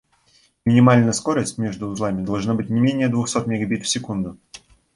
[0.65, 4.39] Минимально скорость между узлами должна быть не менее двухсот мегабит в секунду